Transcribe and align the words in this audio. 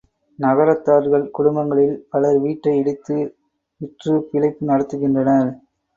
நகரத்தார்கள் 0.39 1.25
குடும்பங்களில் 1.31 1.93
பலர் 2.09 2.39
வீட்டை 2.39 2.73
இடித்து 2.77 3.17
விற்றுப் 3.81 4.27
பிழைப்பு 4.31 4.65
நடத்துகின்றனர். 4.67 5.51